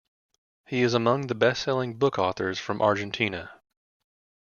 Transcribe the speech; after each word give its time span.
He 0.65 0.81
is 0.81 0.95
among 0.95 1.27
the 1.27 1.35
best 1.35 1.61
selling 1.61 1.99
book 1.99 2.17
authors 2.17 2.57
from 2.57 2.81
Argentina. 2.81 3.61